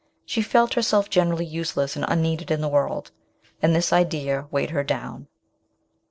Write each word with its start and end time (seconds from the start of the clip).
She 0.25 0.41
felt 0.41 0.73
herself 0.73 1.11
generally 1.11 1.45
useless 1.45 1.95
and 1.95 2.03
un 2.07 2.23
needed 2.23 2.49
in 2.49 2.61
the 2.61 2.67
world, 2.67 3.11
and 3.61 3.75
this 3.75 3.93
idea 3.93 4.47
weighed 4.49 4.71
her 4.71 4.83
down. 4.83 5.27